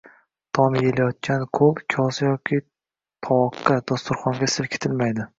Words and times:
Taom 0.57 0.75
yeyilayotgan 0.77 1.43
qo‘l 1.57 1.83
kosa 1.95 2.23
yoki 2.27 2.59
tovoqqa, 3.27 3.77
dasturxonga 3.93 4.49
silkitilmaydi. 4.55 5.27